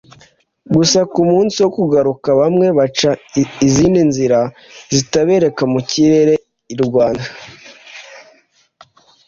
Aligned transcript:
gusa 0.75 0.99
ku 1.13 1.21
munsi 1.29 1.55
wo 1.63 1.69
kugaruka 1.77 2.29
bamwe 2.39 2.67
baca 2.77 3.11
izindi 3.67 4.01
nzira 4.09 4.39
zitaberekeza 4.95 5.65
mu 5.73 5.79
kirere 5.89 6.33
i 6.73 6.75
Rwanda 6.83 7.27